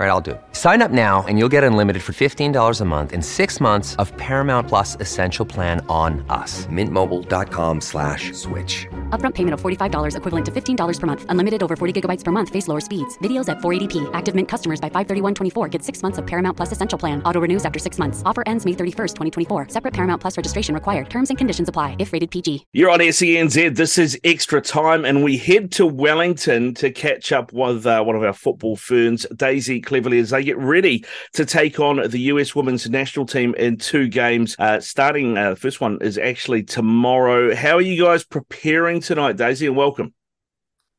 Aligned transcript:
All 0.00 0.06
right, 0.06 0.12
I'll 0.12 0.22
do 0.22 0.30
it. 0.30 0.40
Sign 0.52 0.80
up 0.80 0.90
now 0.90 1.26
and 1.28 1.38
you'll 1.38 1.50
get 1.50 1.62
unlimited 1.62 2.02
for 2.02 2.14
$15 2.14 2.80
a 2.80 2.84
month 2.86 3.12
in 3.12 3.20
six 3.20 3.60
months 3.60 3.96
of 3.96 4.16
Paramount 4.16 4.66
Plus 4.66 4.96
Essential 4.98 5.44
Plan 5.44 5.84
on 5.90 6.24
us. 6.30 6.64
Mintmobile.com 6.68 7.82
slash 7.82 8.32
switch. 8.32 8.86
Upfront 9.10 9.34
payment 9.34 9.52
of 9.52 9.60
$45 9.60 10.16
equivalent 10.16 10.46
to 10.46 10.52
$15 10.52 11.00
per 11.00 11.06
month. 11.06 11.26
Unlimited 11.28 11.62
over 11.62 11.76
40 11.76 12.00
gigabytes 12.00 12.24
per 12.24 12.32
month. 12.32 12.48
Face 12.48 12.66
lower 12.66 12.80
speeds. 12.80 13.18
Videos 13.18 13.50
at 13.50 13.58
480p. 13.58 14.08
Active 14.14 14.34
Mint 14.34 14.48
customers 14.48 14.80
by 14.80 14.88
531.24 14.88 15.70
get 15.70 15.82
six 15.82 16.02
months 16.02 16.16
of 16.16 16.26
Paramount 16.26 16.56
Plus 16.56 16.72
Essential 16.72 16.98
Plan. 16.98 17.22
Auto 17.24 17.38
renews 17.38 17.66
after 17.66 17.78
six 17.78 17.98
months. 17.98 18.22
Offer 18.24 18.44
ends 18.46 18.64
May 18.64 18.72
31st, 18.72 19.16
2024. 19.48 19.68
Separate 19.68 19.92
Paramount 19.92 20.18
Plus 20.18 20.34
registration 20.34 20.74
required. 20.74 21.10
Terms 21.10 21.28
and 21.28 21.36
conditions 21.36 21.68
apply 21.68 21.96
if 21.98 22.14
rated 22.14 22.30
PG. 22.30 22.68
You're 22.72 22.88
on 22.88 23.00
SENZ. 23.00 23.76
This 23.76 23.98
is 23.98 24.18
Extra 24.24 24.62
Time, 24.62 25.04
and 25.04 25.22
we 25.22 25.36
head 25.36 25.70
to 25.72 25.84
Wellington 25.84 26.72
to 26.76 26.90
catch 26.90 27.32
up 27.32 27.52
with 27.52 27.84
uh, 27.84 28.02
one 28.02 28.16
of 28.16 28.22
our 28.22 28.32
football 28.32 28.76
ferns, 28.76 29.26
Daisy 29.36 29.82
Cleverley, 29.90 30.20
as 30.20 30.30
they 30.30 30.44
get 30.44 30.56
ready 30.58 31.04
to 31.34 31.44
take 31.44 31.80
on 31.80 32.08
the 32.08 32.20
US 32.20 32.54
women's 32.54 32.88
national 32.88 33.26
team 33.26 33.54
in 33.56 33.76
two 33.76 34.08
games. 34.08 34.56
Uh, 34.58 34.80
starting, 34.80 35.36
uh, 35.36 35.50
the 35.50 35.56
first 35.56 35.80
one 35.80 35.98
is 36.00 36.16
actually 36.16 36.62
tomorrow. 36.62 37.54
How 37.54 37.76
are 37.76 37.82
you 37.82 38.02
guys 38.02 38.24
preparing 38.24 39.00
tonight, 39.00 39.36
Daisy? 39.36 39.66
And 39.66 39.76
welcome. 39.76 40.14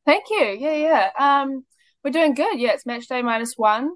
Thank 0.04 0.24
you. 0.30 0.56
Yeah, 0.58 0.74
yeah. 0.74 1.10
Um, 1.18 1.64
we're 2.04 2.10
doing 2.10 2.34
good. 2.34 2.58
Yeah, 2.58 2.72
it's 2.72 2.86
match 2.86 3.06
day 3.06 3.22
minus 3.22 3.54
one. 3.56 3.94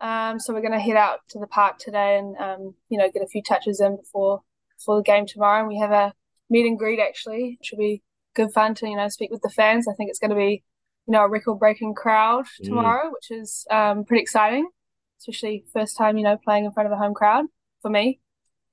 Um, 0.00 0.40
so 0.40 0.54
we're 0.54 0.62
going 0.62 0.72
to 0.72 0.80
head 0.80 0.96
out 0.96 1.20
to 1.30 1.38
the 1.38 1.46
park 1.46 1.78
today 1.78 2.18
and 2.18 2.36
um, 2.38 2.74
you 2.88 2.96
know 2.96 3.10
get 3.10 3.22
a 3.22 3.26
few 3.26 3.42
touches 3.42 3.80
in 3.80 3.96
before 3.96 4.40
before 4.78 4.96
the 4.96 5.02
game 5.02 5.26
tomorrow. 5.26 5.60
And 5.60 5.68
we 5.68 5.78
have 5.78 5.90
a 5.90 6.14
meet 6.48 6.66
and 6.66 6.78
greet 6.78 7.00
actually, 7.00 7.58
which 7.58 7.72
will 7.72 7.78
be 7.78 8.02
good 8.34 8.52
fun 8.52 8.74
to 8.76 8.88
you 8.88 8.96
know 8.96 9.08
speak 9.08 9.30
with 9.30 9.42
the 9.42 9.50
fans. 9.50 9.86
I 9.86 9.94
think 9.94 10.08
it's 10.08 10.18
going 10.18 10.30
to 10.30 10.36
be 10.36 10.62
you 11.06 11.12
know 11.12 11.22
a 11.22 11.28
record 11.28 11.58
breaking 11.58 11.94
crowd 11.94 12.46
tomorrow, 12.62 13.08
mm. 13.08 13.12
which 13.12 13.30
is 13.30 13.66
um, 13.70 14.04
pretty 14.04 14.22
exciting, 14.22 14.68
especially 15.20 15.64
first 15.72 15.96
time 15.96 16.16
you 16.16 16.24
know 16.24 16.36
playing 16.36 16.64
in 16.64 16.72
front 16.72 16.86
of 16.86 16.92
a 16.92 16.96
home 16.96 17.14
crowd 17.14 17.46
for 17.82 17.90
me. 17.90 18.20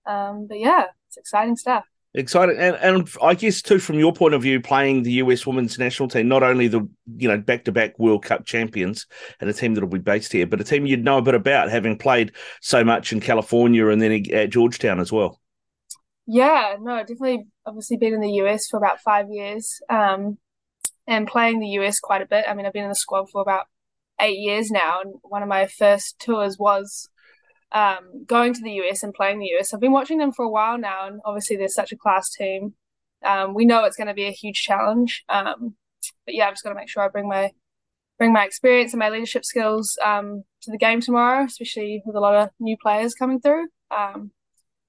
Um, 0.05 0.47
but 0.47 0.59
yeah, 0.59 0.85
it's 1.07 1.17
exciting 1.17 1.55
stuff. 1.55 1.85
Exciting, 2.13 2.57
and 2.57 2.75
and 2.77 3.09
I 3.21 3.35
guess 3.35 3.61
too, 3.61 3.79
from 3.79 3.99
your 3.99 4.13
point 4.13 4.33
of 4.33 4.41
view, 4.41 4.59
playing 4.61 5.03
the 5.03 5.11
US 5.13 5.45
women's 5.45 5.77
national 5.77 6.09
team, 6.09 6.27
not 6.27 6.41
only 6.41 6.67
the 6.67 6.87
you 7.15 7.27
know 7.27 7.37
back 7.37 7.65
to 7.65 7.71
back 7.71 7.99
World 7.99 8.23
Cup 8.23 8.45
champions 8.45 9.05
and 9.39 9.49
a 9.49 9.53
team 9.53 9.73
that'll 9.73 9.89
be 9.89 9.99
based 9.99 10.31
here, 10.31 10.47
but 10.47 10.61
a 10.61 10.63
team 10.63 10.85
you'd 10.85 11.03
know 11.03 11.19
a 11.19 11.21
bit 11.21 11.35
about, 11.35 11.69
having 11.69 11.97
played 11.97 12.31
so 12.61 12.83
much 12.83 13.11
in 13.11 13.19
California 13.19 13.87
and 13.89 14.01
then 14.01 14.23
at 14.33 14.49
Georgetown 14.49 14.99
as 14.99 15.11
well. 15.11 15.39
Yeah, 16.25 16.75
no, 16.79 16.99
definitely. 16.99 17.45
Obviously, 17.65 17.97
been 17.97 18.13
in 18.13 18.21
the 18.21 18.31
US 18.43 18.67
for 18.67 18.77
about 18.77 18.99
five 18.99 19.27
years, 19.29 19.79
um, 19.89 20.37
and 21.07 21.27
playing 21.27 21.59
the 21.59 21.69
US 21.79 21.99
quite 21.99 22.21
a 22.21 22.27
bit. 22.27 22.45
I 22.47 22.53
mean, 22.53 22.65
I've 22.65 22.73
been 22.73 22.83
in 22.83 22.89
the 22.89 22.95
squad 22.95 23.29
for 23.29 23.41
about 23.41 23.67
eight 24.19 24.39
years 24.39 24.69
now, 24.69 25.01
and 25.01 25.15
one 25.23 25.43
of 25.43 25.49
my 25.49 25.67
first 25.67 26.19
tours 26.19 26.57
was 26.57 27.09
um, 27.71 28.25
going 28.25 28.53
to 28.53 28.61
the 28.61 28.81
US 28.83 29.03
and 29.03 29.13
playing 29.13 29.39
the 29.39 29.53
US. 29.57 29.73
I've 29.73 29.79
been 29.79 29.91
watching 29.91 30.17
them 30.17 30.31
for 30.31 30.45
a 30.45 30.49
while 30.49 30.77
now, 30.77 31.07
and 31.07 31.21
obviously 31.25 31.55
they're 31.55 31.67
such 31.67 31.91
a 31.91 31.97
class 31.97 32.29
team. 32.29 32.73
Um, 33.23 33.53
we 33.53 33.65
know 33.65 33.83
it's 33.85 33.97
going 33.97 34.07
to 34.07 34.13
be 34.13 34.25
a 34.25 34.31
huge 34.31 34.61
challenge, 34.61 35.23
um, 35.29 35.75
but 36.25 36.35
yeah, 36.35 36.47
I've 36.47 36.53
just 36.53 36.63
got 36.63 36.69
to 36.69 36.75
make 36.75 36.89
sure 36.89 37.03
I 37.03 37.07
bring 37.07 37.27
my 37.27 37.51
bring 38.17 38.33
my 38.33 38.45
experience 38.45 38.93
and 38.93 38.99
my 38.99 39.09
leadership 39.09 39.45
skills 39.45 39.97
um, 40.03 40.43
to 40.61 40.71
the 40.71 40.77
game 40.77 41.01
tomorrow, 41.01 41.45
especially 41.45 42.01
with 42.05 42.15
a 42.15 42.19
lot 42.19 42.35
of 42.35 42.49
new 42.59 42.75
players 42.81 43.13
coming 43.13 43.39
through. 43.39 43.67
Um, 43.95 44.31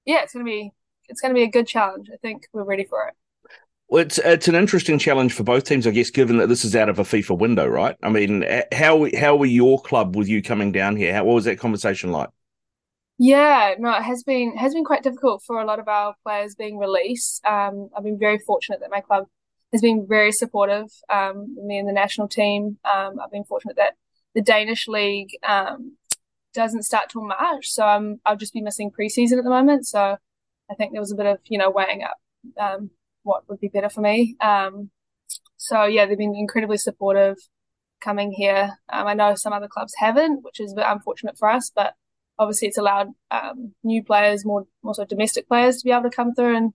yeah, 0.05 0.23
it's 0.23 0.33
going 0.33 0.45
to 0.45 0.49
be 0.49 0.71
it's 1.07 1.21
going 1.21 1.33
to 1.33 1.37
be 1.37 1.43
a 1.43 1.49
good 1.49 1.67
challenge. 1.67 2.09
I 2.13 2.17
think 2.17 2.47
we're 2.53 2.63
ready 2.63 2.85
for 2.85 3.07
it. 3.07 3.15
Well, 3.89 4.03
it's 4.03 4.19
it's 4.19 4.47
an 4.47 4.53
interesting 4.53 4.99
challenge 4.99 5.33
for 5.33 5.43
both 5.43 5.63
teams, 5.63 5.87
I 5.87 5.91
guess, 5.91 6.11
given 6.11 6.37
that 6.37 6.47
this 6.47 6.63
is 6.63 6.75
out 6.75 6.89
of 6.89 6.99
a 6.99 7.03
FIFA 7.03 7.39
window, 7.39 7.65
right? 7.65 7.95
I 8.03 8.09
mean, 8.09 8.45
how 8.71 9.07
how 9.17 9.35
were 9.35 9.47
your 9.47 9.81
club 9.81 10.15
with 10.15 10.27
you 10.27 10.43
coming 10.43 10.71
down 10.71 10.95
here? 10.95 11.11
How, 11.13 11.23
what 11.23 11.33
was 11.33 11.45
that 11.45 11.57
conversation 11.57 12.11
like? 12.11 12.29
Yeah, 13.17 13.73
no, 13.79 13.91
it 13.97 14.03
has 14.03 14.21
been 14.21 14.55
has 14.57 14.75
been 14.75 14.85
quite 14.85 15.01
difficult 15.01 15.41
for 15.45 15.59
a 15.59 15.65
lot 15.65 15.79
of 15.79 15.87
our 15.87 16.13
players 16.23 16.53
being 16.53 16.77
released. 16.77 17.43
Um, 17.45 17.89
I've 17.97 18.03
been 18.03 18.19
very 18.19 18.37
fortunate 18.37 18.79
that 18.81 18.91
my 18.91 19.01
club 19.01 19.25
has 19.73 19.81
been 19.81 20.05
very 20.07 20.31
supportive. 20.31 20.89
Um, 21.09 21.55
me 21.65 21.79
and 21.79 21.87
the 21.87 21.93
national 21.93 22.27
team. 22.27 22.77
Um, 22.85 23.19
I've 23.19 23.31
been 23.31 23.43
fortunate 23.43 23.77
that 23.77 23.95
the 24.35 24.41
Danish 24.41 24.87
league 24.87 25.31
um, 25.47 25.97
doesn't 26.53 26.83
start 26.83 27.09
till 27.09 27.25
March, 27.25 27.69
so 27.69 27.83
I'm 27.83 28.21
I'll 28.23 28.37
just 28.37 28.53
be 28.53 28.61
missing 28.61 28.91
preseason 28.91 29.39
at 29.39 29.43
the 29.43 29.49
moment. 29.49 29.87
So 29.87 30.17
I 30.69 30.75
think 30.75 30.91
there 30.91 31.01
was 31.01 31.11
a 31.11 31.15
bit 31.15 31.25
of 31.25 31.39
you 31.45 31.57
know 31.57 31.71
weighing 31.71 32.03
up 32.03 32.17
um, 32.59 32.91
what 33.29 33.47
would 33.47 33.59
be 33.59 33.67
better 33.67 33.89
for 33.89 34.01
me. 34.01 34.35
Um, 34.41 34.89
so 35.57 35.85
yeah, 35.85 36.05
they've 36.05 36.17
been 36.17 36.35
incredibly 36.35 36.77
supportive 36.77 37.37
coming 38.01 38.31
here. 38.31 38.77
I 38.89 39.13
know 39.13 39.35
some 39.35 39.53
other 39.53 39.67
clubs 39.67 39.93
haven't, 39.97 40.43
which 40.43 40.59
is 40.59 40.73
unfortunate 40.77 41.37
for 41.37 41.49
us, 41.49 41.71
but 41.73 41.93
obviously 42.39 42.69
it's 42.69 42.77
allowed 42.77 43.09
um, 43.29 43.73
new 43.83 44.03
players, 44.03 44.45
more 44.45 44.65
also 44.83 45.05
domestic 45.05 45.47
players, 45.47 45.77
to 45.77 45.85
be 45.85 45.91
able 45.91 46.09
to 46.09 46.15
come 46.15 46.33
through 46.33 46.55
and 46.55 46.73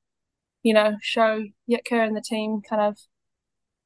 you 0.63 0.75
know 0.75 0.97
show 1.03 1.45
Jitka 1.69 2.07
and 2.07 2.17
the 2.17 2.23
team 2.23 2.61
kind 2.69 2.83
of 2.83 2.99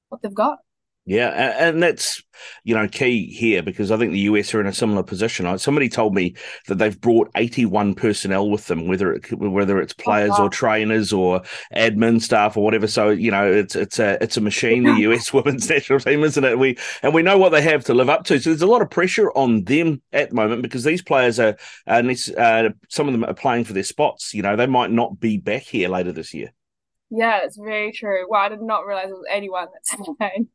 what 0.09 0.21
they've 0.23 0.35
got. 0.35 0.59
Yeah, 1.09 1.31
and 1.59 1.83
that's 1.83 2.23
you 2.65 2.75
know 2.75 2.87
key 2.87 3.33
here 3.33 3.63
because 3.63 3.91
I 3.91 3.97
think 3.97 4.13
the 4.13 4.19
US 4.21 4.53
are 4.53 4.61
in 4.61 4.67
a 4.67 4.75
similar 4.75 5.03
position. 5.03 5.59
Somebody 5.59 5.89
told 5.89 6.15
me 6.15 6.35
that 6.67 6.75
they've 6.75 7.01
brought 7.01 7.31
eighty-one 7.35 7.95
personnel 7.95 8.51
with 8.51 8.67
them, 8.67 8.87
whether 8.89 9.15
it 9.15 9.33
whether 9.33 9.81
it's 9.81 9.95
oh, 9.99 10.03
players 10.03 10.33
oh, 10.35 10.41
wow. 10.41 10.47
or 10.47 10.51
trainers 10.51 11.11
or 11.11 11.41
admin 11.75 12.21
staff 12.21 12.59
or 12.59 12.63
whatever. 12.63 12.87
So 12.87 13.09
you 13.09 13.31
know 13.31 13.51
it's 13.51 13.75
it's 13.75 13.99
a 13.99 14.23
it's 14.23 14.37
a 14.37 14.43
machine. 14.43 14.83
The 14.83 14.93
US 15.11 15.33
women's 15.33 15.67
national 15.71 16.01
team, 16.01 16.23
isn't 16.25 16.45
it? 16.45 16.59
We 16.59 16.77
and 17.03 17.15
we 17.15 17.23
know 17.23 17.39
what 17.39 17.53
they 17.53 17.63
have 17.63 17.87
to 17.87 17.95
live 17.95 18.11
up 18.11 18.25
to. 18.25 18.39
So 18.39 18.51
there's 18.51 18.61
a 18.61 18.67
lot 18.67 18.83
of 18.83 18.91
pressure 18.91 19.31
on 19.31 19.65
them 19.65 20.03
at 20.13 20.29
the 20.29 20.35
moment 20.35 20.61
because 20.61 20.85
these 20.85 21.01
players 21.01 21.41
are, 21.41 21.57
uh, 21.87 22.69
some 22.91 23.09
of 23.09 23.13
them 23.13 23.25
are 23.25 23.33
playing 23.33 23.65
for 23.65 23.73
their 23.73 23.83
spots. 23.83 24.35
You 24.35 24.43
know 24.43 24.57
they 24.57 24.67
might 24.67 24.91
not 24.91 25.19
be 25.19 25.39
back 25.39 25.63
here 25.63 25.89
later 25.89 26.13
this 26.13 26.35
year. 26.35 26.53
Yeah, 27.09 27.41
it's 27.45 27.57
very 27.57 27.93
true. 27.93 28.27
Well, 28.29 28.43
I 28.43 28.51
did 28.51 28.61
not 28.61 28.87
realize 28.87 29.09
it 29.09 29.15
was 29.15 29.25
eighty-one. 29.33 29.69
That's 29.73 30.09
insane. 30.21 30.49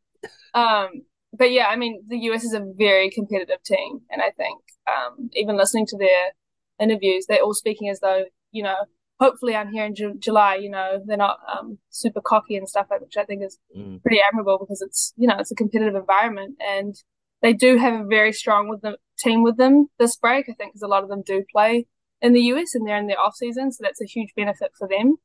Um, 0.54 1.04
but 1.38 1.52
yeah, 1.52 1.68
I 1.68 1.76
mean, 1.76 2.04
the 2.08 2.18
US 2.30 2.44
is 2.44 2.54
a 2.54 2.66
very 2.78 3.10
competitive 3.10 3.64
team, 3.64 4.02
and 4.12 4.22
I 4.22 4.30
think 4.32 4.60
um, 4.88 5.30
even 5.34 5.58
listening 5.58 5.88
to 5.88 5.98
their 5.98 6.34
interviews, 6.80 7.26
they're 7.26 7.42
all 7.42 7.54
speaking 7.54 7.90
as 7.90 8.00
though 8.00 8.26
you 8.52 8.64
know. 8.64 8.76
Hopefully, 9.20 9.56
I'm 9.56 9.72
here 9.72 9.86
in 9.86 9.96
Ju- 9.96 10.18
July. 10.18 10.56
You 10.56 10.70
know, 10.70 11.02
they're 11.06 11.18
not 11.18 11.38
um, 11.48 11.78
super 11.90 12.20
cocky 12.20 12.58
and 12.58 12.68
stuff, 12.68 12.88
like 12.90 13.00
which 13.00 13.16
I 13.16 13.24
think 13.24 13.44
is 13.44 13.58
mm. 13.76 14.02
pretty 14.02 14.20
admirable 14.26 14.58
because 14.60 14.82
it's 14.82 15.14
you 15.16 15.28
know 15.28 15.38
it's 15.40 15.52
a 15.52 15.56
competitive 15.56 15.96
environment, 15.96 16.56
and 16.60 16.96
they 17.42 17.54
do 17.54 17.78
have 17.78 18.02
a 18.02 18.06
very 18.06 18.34
strong 18.34 18.70
with 18.70 18.82
the 18.82 18.98
team 19.18 19.44
with 19.44 19.58
them 19.58 19.88
this 19.98 20.18
break. 20.18 20.50
I 20.50 20.54
think 20.54 20.74
because 20.74 20.82
a 20.82 20.88
lot 20.88 21.04
of 21.04 21.10
them 21.10 21.24
do 21.26 21.44
play 21.52 21.88
in 22.22 22.34
the 22.34 22.42
US 22.42 22.74
and 22.74 22.88
they're 22.88 22.98
in 22.98 23.08
their 23.08 23.20
off 23.20 23.36
season, 23.36 23.72
so 23.72 23.80
that's 23.82 24.02
a 24.02 24.06
huge 24.06 24.34
benefit 24.36 24.72
for 24.78 24.88
them. 24.88 25.18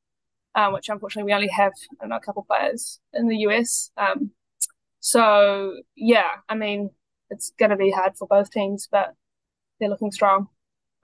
Um, 0.55 0.73
which 0.73 0.89
unfortunately 0.89 1.31
we 1.31 1.35
only 1.35 1.49
have 1.49 1.73
I 1.93 2.05
don't 2.05 2.11
know 2.11 2.17
a 2.17 2.21
couple 2.21 2.45
players 2.45 3.01
in 3.13 3.29
the 3.29 3.37
US. 3.39 3.91
Um, 3.97 4.33
so 5.01 5.75
yeah, 5.97 6.29
I 6.49 6.55
mean, 6.55 6.91
it's 7.31 7.53
going 7.59 7.71
to 7.71 7.77
be 7.77 7.91
hard 7.91 8.17
for 8.19 8.27
both 8.29 8.51
teams, 8.51 8.89
but 8.91 9.15
they're 9.81 9.91
looking 9.91 10.13
strong. 10.13 10.49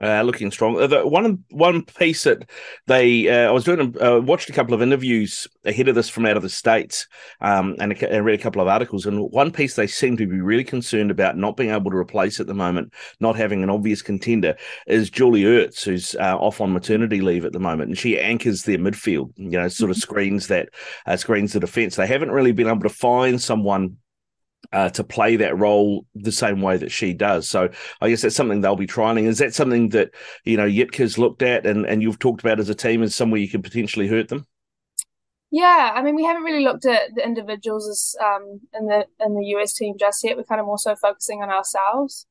Uh, 0.05 0.21
looking 0.21 0.51
strong. 0.51 0.79
Uh, 0.79 0.85
the, 0.85 1.07
one 1.07 1.43
one 1.49 1.81
piece 1.83 2.25
that 2.25 2.47
they, 2.85 3.27
uh, 3.27 3.49
I 3.49 3.51
was 3.51 3.63
doing, 3.63 3.95
uh, 3.99 4.19
watched 4.19 4.51
a 4.51 4.53
couple 4.53 4.75
of 4.75 4.81
interviews 4.83 5.47
ahead 5.63 5.87
of 5.87 5.95
this 5.95 6.09
from 6.09 6.27
out 6.27 6.37
of 6.37 6.43
the 6.43 6.49
states, 6.49 7.07
um, 7.41 7.75
and, 7.79 7.91
a, 7.91 8.13
and 8.13 8.23
read 8.23 8.39
a 8.39 8.43
couple 8.43 8.61
of 8.61 8.67
articles. 8.67 9.07
And 9.07 9.31
one 9.31 9.51
piece 9.51 9.75
they 9.75 9.87
seem 9.87 10.15
to 10.17 10.27
be 10.27 10.41
really 10.41 10.63
concerned 10.63 11.09
about 11.09 11.37
not 11.37 11.57
being 11.57 11.71
able 11.71 11.89
to 11.89 11.97
replace 11.97 12.39
at 12.39 12.45
the 12.45 12.53
moment, 12.53 12.93
not 13.19 13.35
having 13.35 13.63
an 13.63 13.71
obvious 13.71 14.03
contender, 14.03 14.55
is 14.85 15.09
Julie 15.09 15.41
Ertz, 15.41 15.83
who's 15.83 16.13
uh, 16.15 16.37
off 16.37 16.61
on 16.61 16.71
maternity 16.71 17.21
leave 17.21 17.43
at 17.43 17.53
the 17.53 17.59
moment, 17.59 17.89
and 17.89 17.97
she 17.97 18.19
anchors 18.19 18.61
their 18.61 18.77
midfield. 18.77 19.31
You 19.37 19.57
know, 19.57 19.67
sort 19.69 19.89
of 19.89 19.97
mm-hmm. 19.97 20.01
screens 20.01 20.47
that 20.47 20.69
uh, 21.07 21.17
screens 21.17 21.53
the 21.53 21.59
defense. 21.59 21.95
They 21.95 22.05
haven't 22.05 22.29
really 22.31 22.51
been 22.51 22.67
able 22.67 22.81
to 22.81 22.89
find 22.89 23.41
someone 23.41 23.97
uh, 24.71 24.89
to 24.89 25.03
play 25.03 25.35
that 25.37 25.57
role 25.57 26.05
the 26.15 26.31
same 26.31 26.61
way 26.61 26.77
that 26.77 26.91
she 26.91 27.13
does. 27.13 27.49
So 27.49 27.69
I 28.01 28.09
guess 28.09 28.21
that's 28.21 28.35
something 28.35 28.61
they'll 28.61 28.75
be 28.75 28.87
trialing. 28.87 29.27
Is 29.27 29.39
that 29.39 29.53
something 29.53 29.89
that 29.89 30.11
you 30.43 30.57
know 30.57 30.67
Jitka's 30.67 31.17
looked 31.17 31.41
at 31.41 31.65
and 31.65 31.85
and 31.85 32.01
you've 32.01 32.19
talked 32.19 32.41
about 32.41 32.59
as 32.59 32.69
a 32.69 32.75
team 32.75 33.03
as 33.03 33.15
somewhere 33.15 33.39
you 33.39 33.49
could 33.49 33.63
potentially 33.63 34.07
hurt 34.07 34.29
them? 34.29 34.45
Yeah, 35.51 35.93
I 35.95 36.01
mean 36.01 36.15
we 36.15 36.25
haven't 36.25 36.43
really 36.43 36.63
looked 36.63 36.85
at 36.85 37.15
the 37.15 37.25
individuals 37.25 37.87
as 37.87 38.15
um, 38.23 38.61
in 38.73 38.87
the 38.87 39.05
in 39.19 39.35
the 39.35 39.45
US 39.57 39.73
team 39.73 39.95
just 39.97 40.23
yet. 40.23 40.37
We're 40.37 40.43
kind 40.43 40.61
of 40.61 40.67
more 40.67 40.77
so 40.77 40.95
focusing 40.95 41.41
on 41.41 41.49
ourselves 41.49 42.25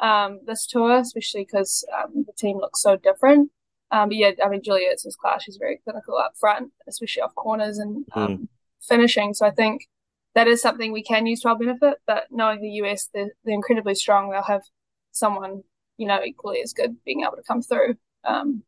um, 0.00 0.40
this 0.46 0.66
tour, 0.66 0.98
especially 0.98 1.44
because 1.44 1.84
um, 1.96 2.24
the 2.26 2.32
team 2.32 2.58
looks 2.58 2.82
so 2.82 2.96
different. 2.96 3.50
Um, 3.90 4.08
but 4.08 4.16
yeah, 4.16 4.30
I 4.44 4.48
mean 4.48 4.62
Juliet's 4.62 5.06
class. 5.20 5.42
She's 5.42 5.56
very 5.56 5.80
clinical 5.84 6.16
up 6.16 6.34
front, 6.38 6.72
especially 6.88 7.22
off 7.22 7.34
corners 7.34 7.78
and 7.78 8.06
mm. 8.14 8.48
finishing. 8.80 9.34
So 9.34 9.46
I 9.46 9.50
think 9.50 9.88
that 10.34 10.48
is 10.48 10.62
something 10.62 10.92
we 10.92 11.02
can 11.02 11.26
use 11.26 11.40
to 11.40 11.48
our 11.48 11.58
benefit. 11.58 11.98
But 12.06 12.24
knowing 12.30 12.60
the 12.60 12.70
US, 12.82 13.08
they're, 13.12 13.30
they're 13.44 13.54
incredibly 13.54 13.94
strong. 13.94 14.30
They'll 14.30 14.42
have 14.42 14.62
someone, 15.10 15.62
you 15.96 16.06
know, 16.06 16.22
equally 16.24 16.60
as 16.62 16.72
good 16.72 16.96
being 17.04 17.22
able 17.22 17.36
to 17.36 17.42
come 17.42 17.62
through 17.62 17.96
um, 18.24 18.62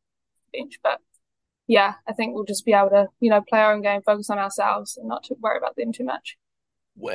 bench. 0.53 0.79
But 0.82 0.99
yeah, 1.67 1.94
I 2.09 2.12
think 2.12 2.35
we'll 2.35 2.44
just 2.44 2.64
be 2.64 2.73
able 2.73 2.91
to, 2.91 3.09
you 3.20 3.31
know, 3.31 3.43
play 3.49 3.61
our 3.61 3.73
own 3.73 3.82
game, 3.82 4.03
focus 4.03 4.31
on 4.31 4.38
ourselves, 4.38 4.97
and 4.97 5.09
not 5.09 5.25
to 5.25 5.37
worry 5.41 5.59
about 5.59 5.76
them 5.76 5.93
too 5.93 6.05
much. 6.05 6.37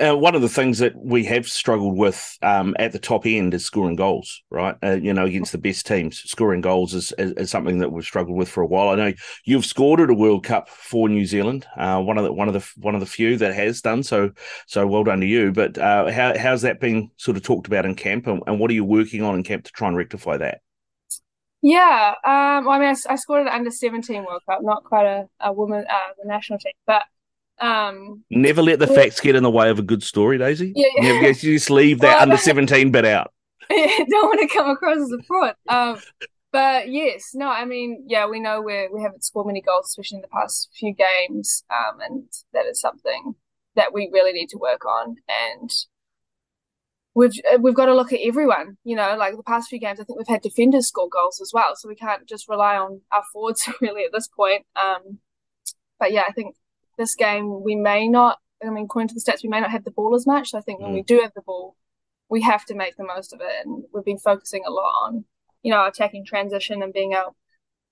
Uh, 0.02 0.18
one 0.18 0.34
of 0.34 0.42
the 0.42 0.50
things 0.50 0.80
that 0.80 0.96
we 0.96 1.24
have 1.24 1.48
struggled 1.48 1.96
with 1.96 2.36
um, 2.42 2.76
at 2.80 2.92
the 2.92 3.00
top 3.00 3.28
end 3.28 3.54
is 3.54 3.64
scoring 3.64 3.96
goals, 3.96 4.42
right? 4.50 4.76
Uh, 4.84 4.94
you 4.94 5.14
know, 5.14 5.26
against 5.26 5.52
the 5.52 5.58
best 5.60 5.86
teams, 5.86 6.20
scoring 6.24 6.62
goals 6.62 6.96
is, 6.96 7.14
is, 7.20 7.32
is, 7.34 7.52
something 7.52 7.78
that 7.78 7.92
we've 7.92 8.04
struggled 8.04 8.36
with 8.36 8.50
for 8.50 8.62
a 8.64 8.66
while. 8.66 8.90
I 8.90 8.96
know 8.96 9.14
you've 9.46 9.68
scored 9.68 10.02
at 10.02 10.10
a 10.10 10.16
World 10.16 10.44
Cup 10.44 10.68
for 10.68 11.08
New 11.08 11.28
Zealand, 11.28 11.68
uh, 11.78 12.02
one 12.02 12.18
of 12.18 12.24
the 12.24 12.34
one 12.34 12.48
of 12.48 12.56
the 12.56 12.68
one 12.78 12.96
of 12.96 13.02
the 13.02 13.06
few 13.06 13.38
that 13.38 13.54
has 13.54 13.80
done 13.80 14.02
so. 14.02 14.32
So 14.66 14.88
well 14.88 15.04
done 15.04 15.20
to 15.20 15.28
you. 15.28 15.52
But 15.52 15.78
uh, 15.78 16.12
how 16.12 16.36
how's 16.38 16.64
that 16.64 16.80
been 16.80 17.12
sort 17.18 17.38
of 17.38 17.44
talked 17.44 17.68
about 17.68 17.86
in 17.86 17.94
camp, 17.94 18.26
and, 18.26 18.42
and, 18.48 18.60
what 18.60 18.72
are 18.72 18.76
you 18.76 18.84
working 18.84 19.22
on 19.22 19.36
in 19.36 19.44
camp 19.44 19.64
to 19.66 19.72
try 19.72 19.88
and 19.88 19.96
rectify 19.96 20.38
that? 20.38 20.62
Yeah, 21.62 22.16
um, 22.26 22.66
well, 22.66 22.72
I 22.72 22.80
mean, 22.80 22.90
I, 22.90 23.14
I, 23.14 23.16
scored 23.16 23.46
at 23.46 23.54
under 23.54 23.72
seventeen 23.72 24.26
World 24.26 24.42
Cup, 24.50 24.60
not 24.64 24.84
quite 24.84 25.06
a, 25.06 25.30
a 25.40 25.54
woman, 25.54 25.86
uh, 25.88 26.14
the 26.22 26.28
national 26.28 26.58
team, 26.58 26.74
but 26.88 27.04
um, 27.60 28.24
Never 28.30 28.62
let 28.62 28.80
the 28.80 28.88
facts 28.88 29.20
get 29.20 29.36
in 29.36 29.44
the 29.44 29.52
way 29.52 29.70
of 29.70 29.80
a 29.80 29.84
good 29.84 30.04
story, 30.04 30.38
Daisy. 30.38 30.74
Yeah, 30.76 30.88
yeah. 30.98 31.14
Never, 31.14 31.28
you 31.28 31.34
just 31.34 31.70
leave 31.70 32.00
that 32.00 32.16
well, 32.16 32.24
under 32.24 32.38
17 32.38 32.92
bit 32.92 33.06
out. 33.06 33.34
I 33.70 34.06
don't 34.10 34.28
want 34.28 34.50
to 34.50 34.58
come 34.58 34.70
across 34.70 34.98
as 34.98 35.12
a 35.12 35.24
fraud. 35.24 35.56
Um, 35.68 36.00
but 36.52 36.90
yes, 36.90 37.32
no, 37.34 37.50
I 37.50 37.66
mean, 37.66 38.06
yeah, 38.08 38.28
we 38.28 38.40
know 38.40 38.62
we 38.62 38.88
we 38.92 39.02
haven't 39.02 39.24
scored 39.24 39.48
many 39.48 39.62
goals, 39.62 39.88
especially 39.88 40.18
in 40.18 40.22
the 40.22 40.28
past 40.30 40.70
few 40.78 40.94
games, 40.94 41.64
um, 41.70 42.00
and 42.00 42.24
that 42.54 42.66
is 42.66 42.80
something 42.80 43.36
that 43.76 43.94
we 43.94 44.10
really 44.12 44.32
need 44.32 44.50
to 44.50 44.58
work 44.58 44.86
on. 44.86 45.18
And 45.28 45.70
we've 47.14 47.34
we've 47.60 47.76
got 47.76 47.88
to 47.88 47.96
look 47.96 48.14
at 48.14 48.22
everyone. 48.24 48.78
You 48.84 48.96
know, 48.96 49.16
like 49.18 49.36
the 49.36 49.44
past 49.44 49.70
few 49.70 49.80
games, 49.80 50.00
I 50.00 50.04
think 50.04 50.18
we've 50.18 50.28
had 50.28 50.42
defenders 50.42 50.88
score 50.88 51.10
goals 51.10 51.42
as 51.42 51.52
well, 51.54 51.76
so 51.76 51.90
we 51.90 51.96
can't 51.96 52.28
just 52.28 52.48
rely 52.48 52.78
on 52.78 53.02
our 53.12 53.24
forwards 53.34 53.68
really 53.82 54.06
at 54.06 54.14
this 54.14 54.28
point. 54.28 54.66
Um, 54.76 55.20
but 56.00 56.12
yeah, 56.14 56.24
I 56.28 56.32
think 56.32 56.56
this 56.98 57.16
game 57.16 57.64
we 57.64 57.76
may 57.76 58.08
not. 58.08 58.40
I 58.66 58.70
mean, 58.70 58.86
according 58.86 59.10
to 59.10 59.14
the 59.14 59.22
stats, 59.22 59.44
we 59.44 59.50
may 59.50 59.60
not 59.60 59.72
have 59.72 59.84
the 59.84 59.92
ball 59.92 60.16
as 60.16 60.26
much. 60.26 60.52
So 60.52 60.58
I 60.58 60.62
think 60.62 60.80
when 60.80 60.94
we 60.94 61.04
mm. 61.04 61.06
do 61.06 61.20
have 61.20 61.34
the 61.36 61.44
ball, 61.44 61.76
we 62.30 62.42
have 62.42 62.66
to 62.66 62.76
make 62.76 62.98
the 62.98 63.06
most 63.06 63.34
of 63.34 63.40
it, 63.42 63.66
and 63.66 63.84
we've 63.94 64.06
been 64.06 64.18
focusing 64.18 64.64
a 64.66 64.72
lot 64.72 64.92
on, 65.06 65.26
you 65.64 65.72
know, 65.72 65.86
attacking 65.86 66.26
transition 66.26 66.82
and 66.82 66.92
being 66.94 67.14
able, 67.14 67.36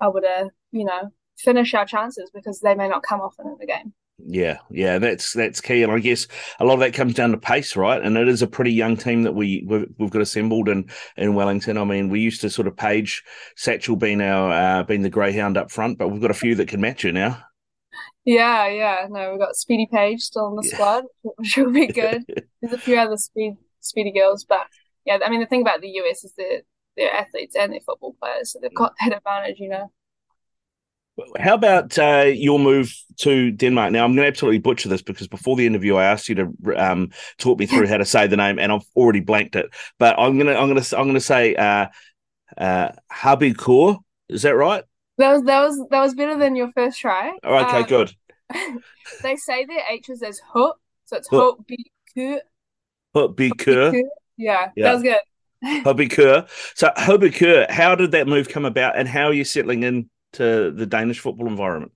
able 0.01 0.21
to, 0.21 0.49
you 0.71 0.85
know, 0.85 1.11
finish 1.37 1.73
our 1.73 1.85
chances 1.85 2.31
because 2.33 2.59
they 2.59 2.75
may 2.75 2.87
not 2.87 3.03
come 3.03 3.21
often 3.21 3.47
in 3.47 3.57
the 3.59 3.67
game. 3.67 3.93
Yeah, 4.17 4.59
yeah, 4.71 4.97
that's 4.97 5.33
that's 5.33 5.59
key, 5.59 5.83
and 5.83 5.91
I 5.91 5.99
guess 5.99 6.27
a 6.59 6.65
lot 6.65 6.75
of 6.75 6.79
that 6.79 6.93
comes 6.93 7.13
down 7.13 7.31
to 7.31 7.37
pace, 7.37 7.75
right? 7.75 8.01
And 8.01 8.17
it 8.17 8.29
is 8.29 8.41
a 8.41 8.47
pretty 8.47 8.71
young 8.71 8.95
team 8.95 9.23
that 9.23 9.35
we 9.35 9.65
we've, 9.67 9.87
we've 9.97 10.09
got 10.09 10.21
assembled 10.21 10.69
in 10.69 10.89
in 11.17 11.35
Wellington. 11.35 11.77
I 11.77 11.83
mean, 11.83 12.09
we 12.09 12.21
used 12.21 12.39
to 12.41 12.49
sort 12.49 12.67
of 12.67 12.77
Paige 12.77 13.23
Satchell 13.57 13.99
being 13.99 14.21
our 14.21 14.51
uh, 14.51 14.83
being 14.83 15.01
the 15.01 15.09
greyhound 15.09 15.57
up 15.57 15.69
front, 15.69 15.97
but 15.97 16.09
we've 16.09 16.21
got 16.21 16.31
a 16.31 16.35
few 16.35 16.55
that 16.55 16.69
can 16.69 16.79
match 16.79 17.03
you 17.03 17.11
now. 17.11 17.43
Yeah, 18.25 18.67
yeah. 18.67 19.07
No, 19.09 19.31
we've 19.31 19.39
got 19.39 19.55
Speedy 19.55 19.87
Paige 19.91 20.21
still 20.21 20.47
in 20.47 20.55
the 20.55 20.67
yeah. 20.67 20.73
squad, 20.73 21.03
which 21.21 21.55
will 21.57 21.71
be 21.71 21.87
good. 22.01 22.23
There's 22.61 22.73
a 22.73 22.77
few 22.77 22.97
other 22.97 23.17
speed 23.17 23.57
speedy 23.79 24.11
girls, 24.11 24.43
but 24.43 24.65
yeah, 25.05 25.19
I 25.23 25.29
mean 25.29 25.39
the 25.39 25.45
thing 25.45 25.61
about 25.61 25.81
the 25.81 25.89
US 25.89 26.23
is 26.23 26.33
that 26.37 26.63
they're 26.97 27.13
athletes 27.13 27.55
and 27.55 27.71
they're 27.71 27.81
football 27.85 28.15
players, 28.19 28.51
so 28.51 28.59
they've 28.61 28.73
got 28.73 28.93
that 28.99 29.15
advantage, 29.15 29.59
you 29.59 29.69
know. 29.69 29.91
How 31.39 31.53
about 31.53 31.97
uh, 31.97 32.25
your 32.33 32.59
move 32.59 32.93
to 33.19 33.51
Denmark? 33.51 33.93
Now, 33.93 34.03
I'm 34.03 34.15
going 34.15 34.23
to 34.23 34.27
absolutely 34.27 34.59
butcher 34.59 34.89
this 34.89 35.01
because 35.01 35.27
before 35.27 35.55
the 35.55 35.65
interview, 35.65 35.95
I 35.95 36.03
asked 36.03 36.27
you 36.27 36.35
to 36.35 36.51
um, 36.75 37.11
talk 37.37 37.57
me 37.57 37.65
through 37.65 37.87
how 37.89 37.97
to 37.97 38.05
say 38.05 38.27
the 38.27 38.35
name, 38.35 38.59
and 38.59 38.71
I've 38.71 38.85
already 38.97 39.21
blanked 39.21 39.55
it. 39.55 39.67
But 39.97 40.19
I'm 40.19 40.37
gonna, 40.37 40.55
I'm 40.55 40.67
gonna, 40.67 40.83
I'm 40.97 41.07
gonna 41.07 41.21
say 41.21 41.55
uh, 41.55 41.87
uh, 42.57 42.89
Habikor. 43.11 43.99
Is 44.27 44.41
that 44.41 44.55
right? 44.55 44.83
That 45.17 45.31
was 45.33 45.43
that 45.43 45.61
was 45.61 45.87
that 45.89 46.01
was 46.01 46.13
better 46.13 46.37
than 46.37 46.55
your 46.55 46.71
first 46.73 46.99
try. 46.99 47.33
Oh, 47.43 47.55
okay, 47.55 47.81
um, 47.81 47.85
good. 47.85 48.11
they 49.23 49.35
say 49.35 49.65
their 49.65 49.81
H's 49.89 50.21
as 50.21 50.41
hook, 50.53 50.77
so 51.05 51.17
it's 51.17 51.27
hook 51.29 51.65
bikur. 51.67 52.39
Hut 53.13 53.35
bikur. 53.35 54.01
Yeah, 54.37 54.71
yeah, 54.75 54.83
that 54.83 54.93
was 54.93 55.03
good. 55.03 55.19
Hobbikur. 55.63 56.47
So 56.75 56.89
Hobbikur, 56.95 57.69
how 57.69 57.95
did 57.95 58.11
that 58.11 58.27
move 58.27 58.49
come 58.49 58.65
about, 58.65 58.97
and 58.97 59.07
how 59.07 59.25
are 59.25 59.33
you 59.33 59.43
settling 59.43 59.83
into 59.83 60.71
the 60.71 60.85
Danish 60.85 61.19
football 61.19 61.47
environment? 61.47 61.91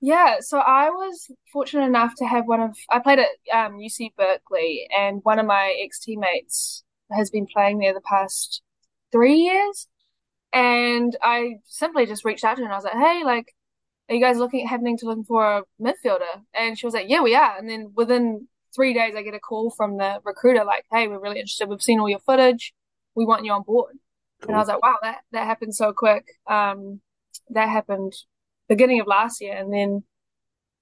Yeah, 0.00 0.36
so 0.40 0.58
I 0.58 0.90
was 0.90 1.30
fortunate 1.52 1.86
enough 1.86 2.12
to 2.18 2.26
have 2.26 2.46
one 2.46 2.60
of 2.60 2.76
I 2.90 2.98
played 2.98 3.20
at 3.20 3.28
um, 3.52 3.78
UC 3.78 4.14
Berkeley, 4.16 4.86
and 4.96 5.20
one 5.22 5.38
of 5.38 5.46
my 5.46 5.74
ex 5.82 5.98
teammates 5.98 6.84
has 7.10 7.30
been 7.30 7.46
playing 7.46 7.78
there 7.78 7.94
the 7.94 8.00
past 8.00 8.62
three 9.12 9.36
years. 9.36 9.88
And 10.54 11.16
I 11.20 11.56
simply 11.64 12.06
just 12.06 12.24
reached 12.24 12.44
out 12.44 12.54
to 12.54 12.60
her 12.60 12.64
and 12.64 12.72
I 12.72 12.76
was 12.76 12.84
like, 12.84 12.94
hey, 12.94 13.22
like, 13.24 13.52
are 14.08 14.14
you 14.14 14.20
guys 14.20 14.38
looking 14.38 14.66
happening 14.66 14.96
to 14.98 15.06
looking 15.06 15.24
for 15.24 15.44
a 15.44 15.62
midfielder? 15.82 16.42
And 16.54 16.78
she 16.78 16.86
was 16.86 16.94
like, 16.94 17.06
yeah, 17.08 17.22
we 17.22 17.34
are. 17.34 17.58
And 17.58 17.68
then 17.68 17.92
within 17.96 18.46
three 18.74 18.94
days, 18.94 19.14
I 19.16 19.22
get 19.22 19.34
a 19.34 19.40
call 19.40 19.70
from 19.70 19.96
the 19.96 20.20
recruiter 20.24 20.64
like, 20.64 20.84
hey, 20.92 21.08
we're 21.08 21.18
really 21.18 21.40
interested. 21.40 21.68
We've 21.68 21.82
seen 21.82 21.98
all 21.98 22.08
your 22.08 22.20
footage. 22.20 22.72
We 23.16 23.24
want 23.24 23.44
you 23.44 23.52
on 23.52 23.62
board. 23.62 23.96
Cool. 24.42 24.50
And 24.50 24.56
I 24.56 24.58
was 24.60 24.68
like, 24.68 24.80
wow, 24.80 24.96
that, 25.02 25.22
that 25.32 25.44
happened 25.44 25.74
so 25.74 25.92
quick. 25.92 26.24
Um, 26.46 27.00
that 27.50 27.68
happened 27.68 28.12
beginning 28.68 29.00
of 29.00 29.08
last 29.08 29.40
year 29.40 29.56
and 29.56 29.72
then 29.72 30.04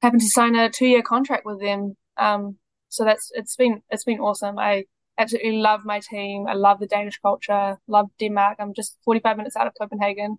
happened 0.02 0.20
to 0.20 0.28
sign 0.28 0.54
a 0.54 0.68
two 0.68 0.86
year 0.86 1.02
contract 1.02 1.46
with 1.46 1.60
them. 1.60 1.96
Um, 2.18 2.58
so 2.90 3.04
that's, 3.04 3.30
it's 3.34 3.56
been, 3.56 3.82
it's 3.88 4.04
been 4.04 4.20
awesome. 4.20 4.58
I, 4.58 4.84
absolutely 5.18 5.52
love 5.52 5.84
my 5.84 6.00
team. 6.00 6.46
I 6.48 6.54
love 6.54 6.80
the 6.80 6.86
Danish 6.86 7.18
culture, 7.18 7.78
love 7.86 8.10
Denmark. 8.18 8.56
I'm 8.58 8.74
just 8.74 8.96
45 9.04 9.36
minutes 9.36 9.56
out 9.56 9.66
of 9.66 9.74
Copenhagen, 9.80 10.38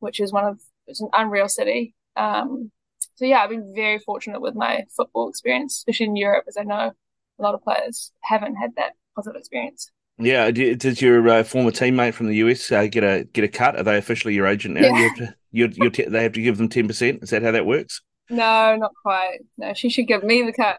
which 0.00 0.20
is 0.20 0.32
one 0.32 0.44
of, 0.44 0.60
it's 0.86 1.00
an 1.00 1.10
unreal 1.12 1.48
city. 1.48 1.94
Um, 2.16 2.70
so 3.14 3.24
yeah, 3.24 3.42
I've 3.42 3.50
been 3.50 3.72
very 3.74 3.98
fortunate 3.98 4.40
with 4.40 4.54
my 4.54 4.84
football 4.96 5.28
experience, 5.28 5.76
especially 5.76 6.06
in 6.06 6.16
Europe, 6.16 6.44
as 6.48 6.56
I 6.56 6.62
know 6.62 6.92
a 7.38 7.42
lot 7.42 7.54
of 7.54 7.62
players 7.62 8.12
haven't 8.22 8.56
had 8.56 8.72
that 8.76 8.92
positive 9.14 9.38
experience. 9.38 9.90
Yeah, 10.18 10.50
did 10.50 11.02
your 11.02 11.28
uh, 11.28 11.44
former 11.44 11.70
teammate 11.70 12.14
from 12.14 12.28
the 12.28 12.36
US 12.36 12.72
uh, 12.72 12.86
get 12.86 13.04
a 13.04 13.24
get 13.32 13.44
a 13.44 13.48
cut? 13.48 13.76
Are 13.76 13.82
they 13.82 13.98
officially 13.98 14.34
your 14.34 14.46
agent 14.46 14.74
now? 14.74 14.80
Yeah. 14.80 14.96
You 14.96 15.08
have 15.08 15.16
to, 15.18 15.34
you're, 15.52 15.68
you're 15.68 15.90
te- 15.90 16.08
they 16.08 16.22
have 16.22 16.32
to 16.32 16.42
give 16.42 16.56
them 16.56 16.70
ten 16.70 16.86
percent. 16.86 17.22
Is 17.22 17.30
that 17.30 17.42
how 17.42 17.50
that 17.50 17.66
works? 17.66 18.00
No, 18.28 18.76
not 18.76 18.92
quite. 19.02 19.38
No, 19.56 19.72
she 19.74 19.88
should 19.88 20.08
give 20.08 20.24
me 20.24 20.42
the 20.42 20.52
cut. 20.52 20.78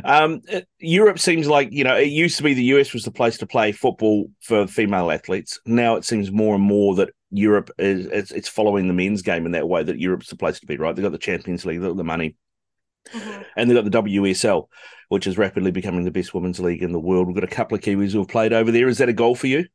um, 0.04 0.42
Europe 0.78 1.18
seems 1.18 1.46
like 1.46 1.72
you 1.72 1.84
know 1.84 1.96
it 1.96 2.08
used 2.08 2.36
to 2.36 2.42
be 2.42 2.52
the 2.52 2.64
US 2.64 2.92
was 2.92 3.04
the 3.04 3.10
place 3.10 3.38
to 3.38 3.46
play 3.46 3.72
football 3.72 4.30
for 4.40 4.66
female 4.66 5.10
athletes. 5.10 5.58
Now 5.64 5.96
it 5.96 6.04
seems 6.04 6.30
more 6.30 6.54
and 6.54 6.64
more 6.64 6.94
that 6.96 7.10
Europe 7.30 7.70
is 7.78 8.06
it's, 8.06 8.30
it's 8.30 8.48
following 8.48 8.88
the 8.88 8.94
men's 8.94 9.22
game 9.22 9.46
in 9.46 9.52
that 9.52 9.68
way. 9.68 9.82
That 9.82 9.98
Europe's 9.98 10.28
the 10.28 10.36
place 10.36 10.60
to 10.60 10.66
be. 10.66 10.76
Right? 10.76 10.94
They've 10.94 11.02
got 11.02 11.12
the 11.12 11.18
Champions 11.18 11.64
League, 11.64 11.80
they've 11.80 11.90
got 11.90 11.96
the 11.96 12.04
money, 12.04 12.36
mm-hmm. 13.08 13.42
and 13.56 13.70
they've 13.70 13.82
got 13.82 13.90
the 13.90 14.02
WSL, 14.02 14.68
which 15.08 15.26
is 15.26 15.38
rapidly 15.38 15.70
becoming 15.70 16.04
the 16.04 16.10
best 16.10 16.34
women's 16.34 16.60
league 16.60 16.82
in 16.82 16.92
the 16.92 17.00
world. 17.00 17.26
We've 17.26 17.36
got 17.36 17.44
a 17.44 17.48
couple 17.48 17.74
of 17.74 17.82
Kiwis 17.82 18.12
who 18.12 18.18
have 18.18 18.28
played 18.28 18.52
over 18.52 18.70
there. 18.70 18.88
Is 18.88 18.98
that 18.98 19.08
a 19.08 19.14
goal 19.14 19.34
for 19.34 19.46
you? 19.46 19.66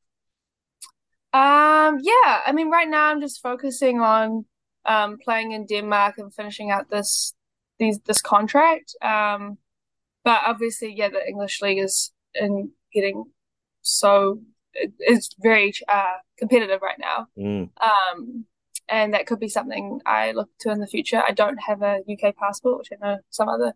Um, 1.34 2.00
yeah. 2.02 2.42
I 2.46 2.52
mean, 2.54 2.70
right 2.70 2.88
now 2.88 3.08
I'm 3.08 3.22
just 3.22 3.42
focusing 3.42 4.00
on 4.00 4.46
um, 4.86 5.18
playing 5.24 5.52
in 5.52 5.66
Denmark 5.66 6.18
and 6.18 6.34
finishing 6.34 6.72
out 6.72 6.90
this 6.90 7.34
these 7.78 8.00
this 8.06 8.22
contract. 8.22 8.96
Um, 9.02 9.58
but 10.24 10.42
obviously, 10.46 10.94
yeah, 10.96 11.10
the 11.10 11.26
English 11.28 11.62
league 11.62 11.80
is 11.80 12.12
in 12.36 12.72
getting 12.94 13.26
so 13.82 14.42
it's 14.74 15.30
very 15.40 15.74
uh, 15.88 16.18
competitive 16.38 16.82
right 16.82 17.00
now. 17.00 17.28
Mm. 17.38 17.70
Um, 17.82 18.46
and 18.88 19.14
that 19.14 19.28
could 19.28 19.40
be 19.40 19.50
something 19.50 20.02
I 20.06 20.32
look 20.32 20.50
to 20.62 20.72
in 20.72 20.80
the 20.80 20.88
future. 20.88 21.22
I 21.26 21.32
don't 21.32 21.58
have 21.58 21.82
a 21.82 22.00
UK 22.10 22.36
passport, 22.36 22.80
which 22.80 22.90
I 22.92 23.06
know 23.06 23.18
some 23.30 23.50
other 23.50 23.74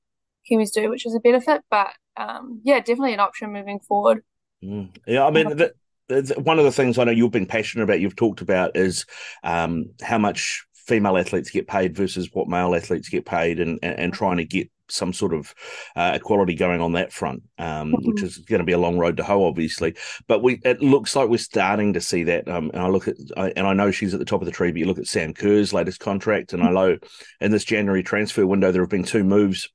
Kiwis 0.50 0.72
do, 0.74 0.90
which 0.90 1.06
is 1.06 1.16
a 1.16 1.20
benefit. 1.20 1.62
But 1.70 1.90
um, 2.18 2.62
yeah, 2.64 2.80
definitely 2.80 3.14
an 3.14 3.20
option 3.20 3.54
moving 3.54 3.80
forward. 3.80 4.24
Mm. 4.64 4.96
Yeah, 5.06 5.26
I 5.26 5.32
mean, 5.32 5.58
the, 5.58 5.74
the, 6.08 6.36
one 6.40 6.58
of 6.58 6.66
the 6.66 6.72
things 6.72 6.98
I 6.98 7.04
know 7.04 7.12
you've 7.12 7.32
been 7.32 7.46
passionate 7.46 7.84
about, 7.84 8.00
you've 8.00 8.16
talked 8.16 8.42
about, 8.42 8.76
is 8.76 9.06
um, 9.44 9.92
how 10.02 10.18
much 10.18 10.66
female 10.86 11.18
athletes 11.18 11.50
get 11.50 11.68
paid 11.68 11.96
versus 11.96 12.30
what 12.34 12.48
male 12.48 12.76
athletes 12.76 13.10
get 13.10 13.26
paid, 13.26 13.60
and 13.60 13.80
and, 13.82 14.00
and 14.00 14.14
trying 14.14 14.38
to 14.38 14.46
get 14.46 14.70
some 14.90 15.14
sort 15.14 15.34
of 15.34 15.54
uh, 15.96 16.12
equality 16.16 16.56
going 16.56 16.82
on 16.82 16.94
that 16.94 17.12
front, 17.12 17.42
um, 17.58 17.92
mm-hmm. 17.92 18.08
which 18.08 18.22
is 18.22 18.38
going 18.40 18.60
to 18.60 18.66
be 18.66 18.74
a 18.74 18.78
long 18.78 18.98
road 18.98 19.18
to 19.18 19.24
hoe, 19.24 19.46
obviously. 19.46 19.96
But 20.28 20.44
we 20.44 20.60
it 20.64 20.82
looks 20.82 21.16
like 21.16 21.30
we're 21.30 21.38
starting 21.38 21.94
to 21.94 22.02
see 22.02 22.24
that. 22.26 22.48
Um, 22.48 22.70
and 22.74 22.84
I 22.84 22.88
look 22.88 23.08
at 23.08 23.16
I, 23.36 23.52
and 23.56 23.66
I 23.68 23.74
know 23.74 23.92
she's 23.92 24.14
at 24.14 24.20
the 24.20 24.26
top 24.26 24.42
of 24.42 24.46
the 24.46 24.52
tree, 24.52 24.72
but 24.72 24.80
you 24.80 24.86
look 24.86 25.00
at 25.00 25.08
Sam 25.08 25.34
Kerr's 25.34 25.74
latest 25.74 26.00
contract, 26.00 26.54
and 26.54 26.64
I 26.64 26.72
know 26.72 26.98
in 27.40 27.52
this 27.52 27.66
January 27.66 28.04
transfer 28.04 28.46
window 28.46 28.72
there 28.72 28.84
have 28.84 28.90
been 28.90 29.04
two 29.04 29.24
moves. 29.24 29.70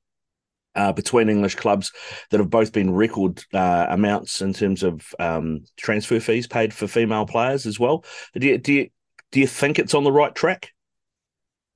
Uh, 0.75 0.93
between 0.93 1.29
English 1.29 1.55
clubs 1.55 1.91
that 2.29 2.39
have 2.39 2.49
both 2.49 2.71
been 2.71 2.93
record 2.93 3.43
uh, 3.53 3.87
amounts 3.89 4.39
in 4.39 4.53
terms 4.53 4.83
of 4.83 5.03
um, 5.19 5.61
transfer 5.77 6.19
fees 6.19 6.45
paid 6.45 6.71
for 6.71 6.87
female 6.87 7.25
players 7.25 7.65
as 7.65 7.79
well. 7.79 8.05
Do 8.35 8.47
you, 8.47 8.57
do 8.59 8.73
you 8.73 8.89
do 9.31 9.39
you 9.39 9.47
think 9.47 9.79
it's 9.79 9.95
on 9.95 10.03
the 10.03 10.11
right 10.11 10.33
track? 10.33 10.71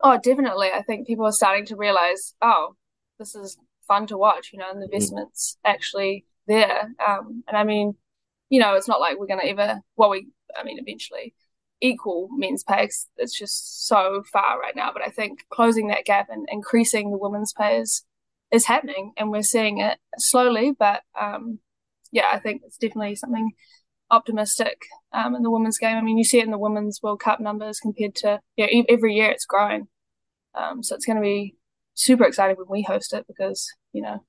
Oh, 0.06 0.20
definitely. 0.22 0.68
I 0.74 0.82
think 0.82 1.08
people 1.08 1.26
are 1.26 1.32
starting 1.32 1.66
to 1.68 1.78
realize, 1.78 2.36
oh, 2.42 2.76
this 3.20 3.36
is 3.36 3.58
fun 3.88 4.06
to 4.08 4.18
watch, 4.18 4.50
you 4.52 4.60
know, 4.60 4.70
and 4.70 4.82
the 4.82 4.86
mm-hmm. 4.86 4.96
investment's 4.96 5.58
mm. 5.66 5.70
actually 5.70 6.26
there. 6.46 6.90
Um, 7.06 7.44
and 7.48 7.56
I 7.56 7.64
mean, 7.64 7.96
you 8.50 8.60
know, 8.60 8.76
it's 8.76 8.88
not 8.88 9.00
like 9.00 9.18
we're 9.18 9.28
going 9.28 9.40
to 9.40 9.50
ever, 9.50 9.80
well, 9.96 10.10
we, 10.10 10.28
I 10.58 10.64
mean, 10.64 10.78
eventually, 10.78 11.34
equal 11.82 12.28
men's 12.32 12.64
pay. 12.64 12.90
It's 13.18 13.38
just 13.38 13.88
so 13.88 14.24
far 14.32 14.60
right 14.60 14.76
now. 14.76 14.92
But 14.94 15.04
I 15.04 15.10
think 15.10 15.40
closing 15.50 15.88
that 15.88 16.06
gap 16.06 16.28
and 16.30 16.48
increasing 16.52 17.12
the 17.12 17.18
women's 17.18 17.54
pay 17.54 17.78
is, 17.78 18.06
is 18.52 18.66
happening, 18.66 19.14
and 19.18 19.32
we're 19.32 19.42
seeing 19.42 19.80
it 19.80 19.98
slowly. 20.18 20.74
But 20.78 21.02
um, 21.20 21.60
yeah, 22.12 22.28
I 22.32 22.40
think 22.40 22.62
it's 22.66 22.78
definitely 22.78 23.16
something 23.16 23.52
optimistic 24.12 24.84
um, 25.14 25.34
in 25.34 25.44
the 25.44 25.50
women's 25.50 25.78
game. 25.78 25.98
I 25.98 26.02
mean, 26.02 26.18
you 26.18 26.24
see 26.24 26.40
it 26.40 26.46
in 26.46 26.52
the 26.52 26.58
women's 26.58 27.00
World 27.02 27.22
Cup 27.22 27.40
numbers 27.40 27.80
compared 27.80 28.16
to 28.16 28.40
yeah, 28.58 28.68
every 28.90 29.16
year 29.16 29.32
it's 29.32 29.46
growing. 29.46 29.88
Um, 30.56 30.84
so 30.84 30.96
it's 30.96 31.06
going 31.06 31.18
to 31.18 31.22
be 31.22 31.56
super 31.96 32.26
exciting 32.26 32.58
when 32.58 32.68
we 32.70 32.82
host 32.82 33.14
it 33.14 33.26
because 33.28 33.72
you 33.92 34.02
know 34.02 34.24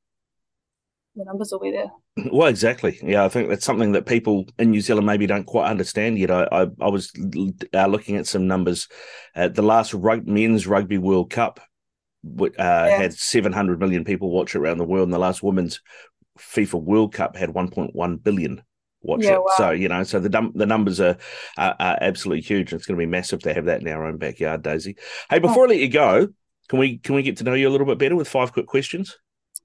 the 1.17 1.25
numbers 1.25 1.51
will 1.53 1.61
be 1.61 1.71
there. 1.71 1.91
Well, 2.33 2.47
exactly. 2.47 2.99
Yeah, 3.03 3.25
I 3.25 3.29
think 3.29 3.49
that's 3.49 3.65
something 3.65 3.91
that 3.93 4.07
people 4.07 4.47
in 4.59 4.71
New 4.71 4.81
Zealand 4.81 5.07
maybe 5.07 5.27
don't 5.27 5.47
quite 5.47 5.69
understand 5.69 6.17
yet. 6.17 6.31
I 6.31 6.45
I, 6.53 6.67
I 6.81 6.89
was 6.89 7.11
uh, 7.75 7.87
looking 7.87 8.17
at 8.17 8.29
some 8.29 8.47
numbers. 8.47 8.87
At 9.35 9.57
the 9.57 9.63
last 9.63 9.95
rug, 9.95 10.27
men's 10.27 10.67
rugby 10.69 10.97
World 10.97 11.31
Cup 11.31 11.59
uh, 12.41 12.51
yeah. 12.59 12.97
had 12.97 13.15
700 13.15 13.81
million 13.81 14.05
people 14.05 14.31
watch 14.31 14.55
it 14.55 14.59
around 14.59 14.79
the 14.79 14.85
world, 14.85 15.09
and 15.09 15.13
the 15.13 15.19
last 15.19 15.43
women's 15.43 15.81
FIFA 16.39 16.83
World 16.83 17.13
Cup 17.13 17.37
had 17.37 17.51
1.1 17.51 18.23
billion 18.23 18.63
watch 19.05 19.23
yeah, 19.23 19.35
it. 19.35 19.41
Wow. 19.41 19.47
So 19.57 19.71
you 19.71 19.89
know, 19.89 20.03
so 20.03 20.21
the 20.21 20.29
num- 20.29 20.53
the 20.55 20.67
numbers 20.67 21.01
are, 21.01 21.17
are, 21.57 21.77
are 21.79 21.99
absolutely 22.01 22.43
huge. 22.43 22.73
It's 22.73 22.87
going 22.87 22.99
to 22.99 23.03
be 23.03 23.11
massive 23.11 23.43
to 23.43 23.55
have 23.55 23.67
that 23.67 23.81
in 23.81 23.89
our 23.89 24.07
own 24.07 24.17
backyard, 24.17 24.63
Daisy. 24.63 24.97
Hey, 25.31 25.39
before 25.39 25.65
oh. 25.65 25.67
I 25.67 25.69
let 25.71 25.79
you 25.79 25.89
go, 25.89 26.29
can 26.69 26.79
we 26.79 26.99
can 26.99 27.15
we 27.15 27.23
get 27.23 27.37
to 27.39 27.45
know 27.45 27.55
you 27.55 27.69
a 27.69 27.71
little 27.71 27.87
bit 27.87 27.99
better 27.99 28.17
with 28.17 28.29
five 28.29 28.53
quick 28.53 28.67
questions? 28.67 29.17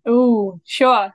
Oh, 0.06 0.60
sure. 0.66 1.14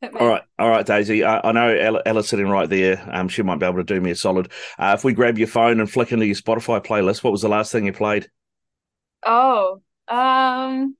All 0.00 0.28
right, 0.28 0.42
all 0.60 0.70
right, 0.70 0.86
Daisy. 0.86 1.24
I, 1.24 1.40
I 1.42 1.50
know 1.50 1.68
Ella, 1.68 2.02
Ella's 2.06 2.28
sitting 2.28 2.48
right 2.48 2.70
there. 2.70 3.04
Um, 3.12 3.28
she 3.28 3.42
might 3.42 3.58
be 3.58 3.66
able 3.66 3.78
to 3.78 3.84
do 3.84 4.00
me 4.00 4.12
a 4.12 4.14
solid. 4.14 4.52
Uh, 4.78 4.94
if 4.96 5.02
we 5.02 5.12
grab 5.12 5.38
your 5.38 5.48
phone 5.48 5.80
and 5.80 5.90
flick 5.90 6.12
into 6.12 6.24
your 6.24 6.36
Spotify 6.36 6.84
playlist, 6.84 7.24
what 7.24 7.32
was 7.32 7.42
the 7.42 7.48
last 7.48 7.72
thing 7.72 7.86
you 7.86 7.92
played? 7.92 8.30
Oh, 9.26 9.82
um, 10.06 10.96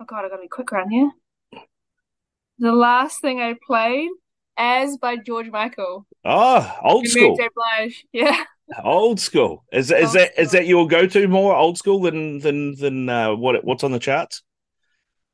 oh 0.00 0.04
god, 0.04 0.24
I 0.24 0.28
gotta 0.28 0.42
be 0.42 0.48
quick 0.48 0.72
around 0.72 0.90
here. 0.90 1.12
The 2.58 2.72
last 2.72 3.20
thing 3.20 3.40
I 3.40 3.54
played, 3.64 4.10
"As" 4.56 4.96
by 4.96 5.16
George 5.16 5.50
Michael. 5.50 6.06
Oh, 6.24 6.78
old 6.82 7.06
school. 7.06 7.38
Yeah. 8.12 8.44
Old 8.84 9.20
school. 9.20 9.64
Is 9.72 9.90
is 9.90 10.04
old 10.06 10.14
that 10.14 10.32
school. 10.32 10.44
is 10.44 10.50
that 10.52 10.66
your 10.66 10.86
go 10.86 11.06
to 11.06 11.28
more 11.28 11.54
old 11.54 11.78
school 11.78 12.00
than 12.00 12.38
than 12.38 12.74
than 12.76 13.08
uh, 13.08 13.34
what 13.34 13.64
what's 13.64 13.84
on 13.84 13.92
the 13.92 13.98
charts? 13.98 14.42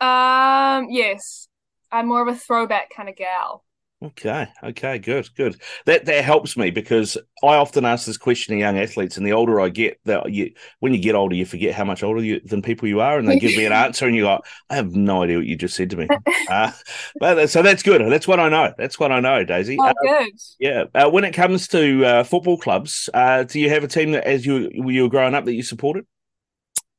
Um. 0.01 0.89
Yes. 0.91 1.49
I'm 1.91 2.07
more 2.07 2.23
of 2.23 2.29
a 2.29 2.39
throwback 2.39 2.91
kind 2.95 3.09
of 3.09 3.17
gal. 3.17 3.65
Okay, 4.01 4.47
okay, 4.63 4.99
good, 4.99 5.29
good. 5.35 5.61
That 5.85 6.05
that 6.05 6.23
helps 6.25 6.57
me 6.57 6.71
because 6.71 7.19
I 7.43 7.57
often 7.57 7.85
ask 7.85 8.07
this 8.07 8.17
question 8.17 8.55
to 8.55 8.59
young 8.61 8.79
athletes, 8.79 9.17
and 9.17 9.27
the 9.27 9.33
older 9.33 9.61
I 9.61 9.71
get, 9.71 9.99
that 10.05 10.33
you 10.33 10.53
when 10.79 10.95
you 10.95 11.01
get 11.01 11.17
older, 11.17 11.35
you 11.35 11.45
forget 11.45 11.75
how 11.75 11.83
much 11.83 12.05
older 12.05 12.23
you, 12.23 12.41
than 12.45 12.63
people 12.63 12.87
you 12.87 13.01
are, 13.01 13.19
and 13.19 13.29
they 13.29 13.41
give 13.41 13.57
me 13.57 13.67
an 13.67 13.73
answer, 13.87 14.07
and 14.07 14.15
you 14.15 14.23
go, 14.23 14.39
"I 14.71 14.77
have 14.77 14.95
no 14.95 15.25
idea 15.25 15.39
what 15.39 15.47
you 15.47 15.57
just 15.57 15.75
said 15.75 15.91
to 15.91 15.97
me." 15.97 16.07
uh, 16.49 16.71
but 17.19 17.51
so 17.51 17.61
that's 17.61 17.83
good. 17.83 18.01
That's 18.09 18.29
what 18.29 18.39
I 18.39 18.49
know. 18.49 18.73
That's 18.79 19.01
what 19.01 19.11
I 19.11 19.19
know, 19.19 19.43
Daisy. 19.43 19.77
Oh, 19.81 19.87
uh, 19.87 19.95
good. 20.01 20.31
Yeah. 20.61 20.85
Uh, 20.95 21.11
when 21.11 21.25
it 21.25 21.33
comes 21.33 21.67
to 21.69 22.05
uh, 22.05 22.23
football 22.23 22.57
clubs, 22.57 23.11
uh, 23.15 23.43
do 23.43 23.59
you 23.59 23.69
have 23.69 23.83
a 23.83 23.89
team 23.89 24.13
that, 24.13 24.25
as 24.25 24.47
you 24.47 24.71
you 24.73 25.03
were 25.03 25.09
growing 25.09 25.35
up, 25.35 25.45
that 25.45 25.55
you 25.55 25.65
supported? 25.65 26.07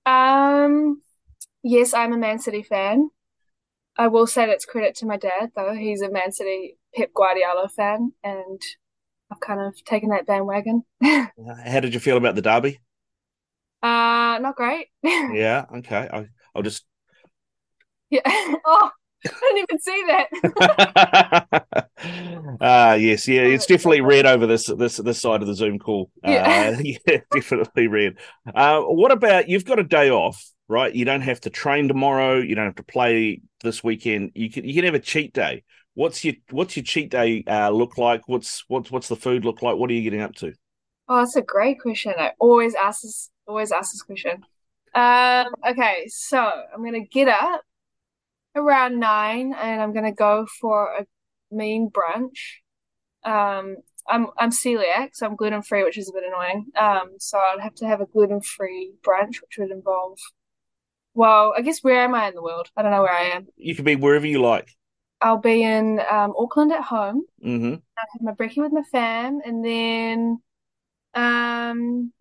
Um. 0.06 1.02
Yes, 1.64 1.94
I'm 1.94 2.12
a 2.12 2.18
Man 2.18 2.40
City 2.40 2.62
fan. 2.62 3.10
I 3.96 4.08
will 4.08 4.28
say 4.28 4.46
that's 4.46 4.66
credit 4.66 4.96
to 4.96 5.06
my 5.06 5.16
dad, 5.16 5.52
though. 5.56 5.74
He's 5.74 6.02
a 6.02 6.10
Man 6.10 6.34
City 6.34 6.76
Pep 6.96 7.14
Guardiola 7.14 7.70
fan, 7.70 8.14
and 8.24 8.62
I've 9.32 9.40
kind 9.40 9.62
of 9.62 9.84
taken 9.86 10.10
that 10.10 10.26
bandwagon. 10.26 10.84
How 11.04 11.80
did 11.80 11.94
you 11.94 12.00
feel 12.00 12.18
about 12.18 12.36
the 12.36 12.42
derby? 12.42 12.80
Uh, 13.82 14.40
not 14.42 14.56
great. 14.56 14.88
yeah. 15.04 15.66
Okay. 15.78 16.10
I, 16.12 16.28
I'll 16.56 16.64
just. 16.64 16.86
Yeah. 18.10 18.22
Oh, 18.66 18.92
I 19.26 19.54
didn't 19.54 19.66
even 19.70 19.80
see 19.80 20.04
that. 20.08 20.28
uh 22.62 22.98
yes, 23.00 23.28
yeah, 23.28 23.42
it's 23.42 23.66
definitely 23.66 24.00
red 24.00 24.26
over 24.26 24.48
this 24.48 24.68
this 24.68 24.96
this 24.98 25.20
side 25.20 25.42
of 25.42 25.48
the 25.48 25.54
Zoom 25.54 25.78
call. 25.78 26.10
Yeah, 26.24 26.74
uh, 26.78 26.82
yeah 26.82 27.20
definitely 27.34 27.88
red. 27.88 28.16
Uh, 28.54 28.82
what 28.82 29.12
about 29.12 29.50
you've 29.50 29.66
got 29.66 29.80
a 29.80 29.84
day 29.84 30.10
off, 30.10 30.42
right? 30.70 30.94
You 30.96 31.04
don't 31.04 31.22
have 31.22 31.42
to 31.42 31.50
train 31.50 31.90
tomorrow. 31.90 32.38
You 32.38 32.56
don't 32.56 32.66
have 32.66 32.76
to 32.76 32.84
play 32.84 33.42
this 33.62 33.84
weekend. 33.84 34.32
You 34.36 34.50
can 34.50 34.64
you 34.64 34.74
can 34.74 34.86
have 34.86 34.94
a 34.96 35.00
cheat 35.00 35.34
day. 35.34 35.64
What's 35.94 36.24
your 36.24 36.36
what's 36.52 36.76
your 36.76 36.84
cheat 36.84 37.12
day 37.12 37.44
uh, 37.48 37.70
look 37.70 37.98
like? 37.98 38.28
What's 38.28 38.64
what's 38.68 38.92
what's 38.92 39.08
the 39.08 39.16
food 39.16 39.46
look 39.46 39.62
like? 39.62 39.76
What 39.76 39.90
are 39.90 39.94
you 39.94 40.02
getting 40.02 40.22
up 40.22 40.36
to? 40.36 40.54
Oh, 41.08 41.18
that's 41.18 41.36
a 41.36 41.42
great 41.42 41.80
question. 41.82 42.14
I 42.18 42.32
always 42.40 42.76
ask 42.76 43.02
this 43.02 43.30
always 43.48 43.72
ask 43.72 43.92
this 43.92 44.04
question. 44.04 44.44
Um, 44.94 45.48
okay, 45.68 46.06
so 46.08 46.40
I'm 46.40 46.84
gonna 46.84 47.06
get 47.06 47.28
up 47.28 47.62
around 48.56 49.00
nine 49.00 49.54
and 49.54 49.82
I'm 49.82 49.94
gonna 49.94 50.14
go 50.14 50.46
for 50.60 50.94
a 50.94 51.06
mean 51.52 51.90
brunch. 51.90 52.60
Um, 53.24 53.78
I'm 54.08 54.28
I'm 54.38 54.52
celiac, 54.52 55.10
so 55.14 55.26
I'm 55.26 55.36
gluten 55.36 55.62
free, 55.62 55.84
which 55.84 55.98
is 55.98 56.10
a 56.10 56.14
bit 56.14 56.24
annoying. 56.24 56.68
Um, 56.80 57.16
so 57.20 57.38
I'd 57.38 57.62
have 57.62 57.76
to 57.76 57.88
have 57.88 58.02
a 58.02 58.06
gluten 58.06 58.42
free 58.42 58.94
brunch, 59.04 59.42
which 59.42 59.58
would 59.58 59.72
involve 59.72 60.20
well, 61.14 61.54
I 61.58 61.62
guess 61.62 61.84
where 61.84 62.02
am 62.04 62.16
I 62.16 62.30
in 62.30 62.36
the 62.36 62.42
world? 62.42 62.70
I 62.78 62.82
don't 62.82 62.92
know 62.92 63.02
where 63.02 63.14
I 63.14 63.32
am. 63.36 63.48
You 63.58 63.76
can 63.76 63.86
be 63.86 63.96
wherever 63.96 64.26
you 64.26 64.42
like. 64.42 64.70
I'll 65.22 65.38
be 65.38 65.64
in 65.64 66.00
um, 66.10 66.34
Auckland 66.38 66.72
at 66.72 66.84
home. 66.84 67.24
Mm-hmm. 67.44 67.74
I 67.98 68.04
have 68.14 68.22
my 68.22 68.32
brekkie 68.32 68.62
with 68.62 68.72
my 68.72 68.84
fam, 68.92 69.40
and 69.46 69.64
then 69.64 70.42
um, 71.14 72.14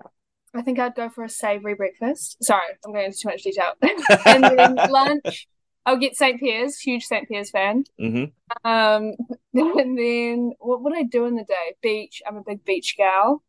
I 0.54 0.62
think 0.62 0.78
I'd 0.78 0.94
go 0.94 1.08
for 1.08 1.24
a 1.24 1.28
savoury 1.28 1.74
breakfast. 1.74 2.42
Sorry, 2.42 2.62
I'm 2.84 2.92
going 2.92 3.06
into 3.06 3.18
too 3.18 3.28
much 3.28 3.42
detail. 3.42 3.72
and 4.26 4.44
then 4.44 4.74
lunch, 4.90 5.46
I'll 5.86 5.98
get 5.98 6.16
St. 6.16 6.40
Pierre's, 6.40 6.78
huge 6.78 7.04
St. 7.04 7.28
Pierre's 7.28 7.50
fan. 7.50 7.84
Mm-hmm. 8.00 8.68
Um, 8.68 9.12
and 9.54 9.98
then 9.98 10.52
what 10.58 10.82
would 10.82 10.96
I 10.96 11.02
do 11.02 11.26
in 11.26 11.36
the 11.36 11.44
day? 11.44 11.74
Beach. 11.82 12.22
I'm 12.26 12.36
a 12.36 12.42
big 12.46 12.64
beach 12.64 12.94
gal. 12.96 13.42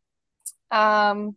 Um, 0.70 1.36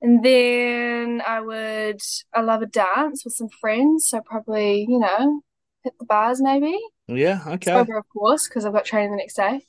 and 0.00 0.24
then 0.24 1.22
I 1.26 1.40
would, 1.40 2.00
I 2.32 2.40
love 2.40 2.62
a 2.62 2.66
dance 2.66 3.24
with 3.24 3.34
some 3.34 3.48
friends. 3.48 4.08
So 4.08 4.20
probably, 4.20 4.86
you 4.88 4.98
know, 4.98 5.42
hit 5.82 5.94
the 5.98 6.06
bars 6.06 6.40
maybe. 6.40 6.78
Yeah. 7.08 7.42
Okay. 7.46 7.70
Sober, 7.70 7.96
of 7.96 8.08
course, 8.08 8.48
because 8.48 8.64
I've 8.64 8.72
got 8.72 8.84
training 8.84 9.12
the 9.12 9.16
next 9.16 9.34
day. 9.34 9.60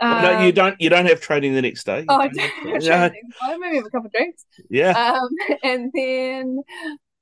Um, 0.00 0.22
no, 0.22 0.40
you 0.40 0.48
um, 0.48 0.52
don't. 0.52 0.80
You 0.80 0.90
don't 0.90 1.06
have 1.06 1.20
training 1.20 1.54
the 1.54 1.62
next 1.62 1.84
day. 1.84 2.04
Oh, 2.08 2.16
I 2.16 2.28
do 2.28 2.40
have 2.40 2.50
training. 2.82 2.82
Yeah. 2.82 3.56
maybe 3.58 3.76
have 3.76 3.86
a 3.86 3.90
couple 3.90 4.06
of 4.06 4.12
drinks. 4.12 4.44
Yeah. 4.70 4.90
Um, 4.92 5.28
and 5.62 5.92
then 5.94 6.62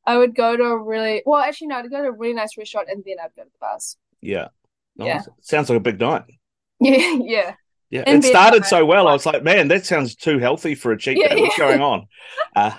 I 0.05 0.19
would 0.19 0.35
go 0.35 0.57
to 0.57 0.63
a 0.63 0.83
really 0.83 1.23
well. 1.25 1.41
Actually, 1.41 1.69
no, 1.69 1.77
I'd 1.77 1.91
go 1.91 2.03
to 2.03 2.09
a 2.09 2.13
really 2.13 2.35
nice 2.35 2.57
restaurant, 2.57 2.89
and 2.91 3.03
then 3.05 3.17
I'd 3.23 3.35
go 3.35 3.43
to 3.43 3.49
the 3.49 3.59
bars. 3.61 3.97
Yeah. 4.21 4.49
Nice. 4.97 5.07
Yeah. 5.07 5.23
Sounds 5.41 5.69
like 5.69 5.77
a 5.77 5.81
big 5.81 6.01
night. 6.01 6.25
Yeah. 6.79 7.17
Yeah. 7.23 7.55
Yeah, 7.89 8.03
it 8.07 8.25
started 8.25 8.65
so 8.65 8.85
well. 8.85 9.07
I 9.07 9.13
was 9.13 9.25
like, 9.25 9.45
man, 9.45 9.69
that 9.69 9.87
sounds 9.87 10.17
too 10.17 10.39
healthy 10.39 10.75
for 10.75 10.91
a 10.91 10.99
cheat 10.99 11.19
yeah, 11.19 11.35
day. 11.35 11.41
What's 11.41 11.57
yeah. 11.57 11.69
going 11.69 11.81
on? 11.81 12.07
Uh, 12.57 12.73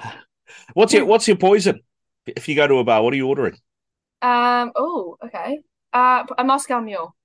what's 0.73 0.93
your 0.93 1.05
What's 1.05 1.27
your 1.27 1.37
poison? 1.37 1.81
If 2.25 2.49
you 2.49 2.55
go 2.55 2.67
to 2.67 2.79
a 2.79 2.83
bar, 2.83 3.01
what 3.01 3.13
are 3.13 3.15
you 3.15 3.27
ordering? 3.27 3.57
Um. 4.21 4.71
Oh, 4.75 5.17
okay. 5.23 5.59
Uh, 5.93 6.25
a 6.37 6.43
Moscow 6.43 6.79
Mule. 6.79 7.15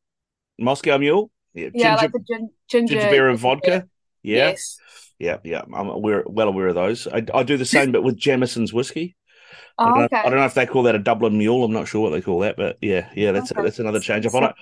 Moscow 0.59 0.99
Mule. 0.99 1.31
Yeah, 1.55 1.65
ginger, 1.65 1.79
yeah 1.79 1.97
like 1.97 2.13
the 2.13 2.21
gin- 2.21 2.51
ginger, 2.69 2.95
ginger 2.95 3.11
beer 3.11 3.29
and 3.29 3.39
vodka. 3.39 3.89
Yeah. 4.23 4.49
Yes. 4.49 4.79
Yeah, 5.19 5.39
yeah. 5.45 5.63
I'm 5.73 5.89
aware, 5.89 6.25
well 6.27 6.49
aware 6.49 6.69
of 6.69 6.75
those. 6.75 7.07
I, 7.07 7.25
I 7.35 7.43
do 7.43 7.57
the 7.57 7.65
same, 7.65 7.93
but 7.93 8.03
with 8.03 8.17
Jameson's 8.17 8.73
whiskey. 8.73 9.17
Oh, 9.79 9.85
I, 9.85 9.89
don't 9.89 10.05
okay. 10.05 10.17
know, 10.17 10.23
I 10.23 10.31
don't 10.31 10.39
know 10.39 10.45
if 10.45 10.55
they 10.55 10.67
call 10.67 10.83
that 10.85 10.95
a 10.95 10.99
Dublin 10.99 11.39
Mule. 11.39 11.65
I'm 11.65 11.73
not 11.73 11.89
sure 11.89 12.01
what 12.03 12.11
they 12.11 12.21
call 12.21 12.41
that, 12.41 12.57
but 12.57 12.77
yeah, 12.81 13.09
yeah, 13.15 13.33
that's 13.33 13.53
okay. 13.53 13.63
that's 13.63 13.79
another 13.79 14.01
change 14.01 14.27
up 14.27 14.35
on 14.35 14.45
it. 14.45 14.55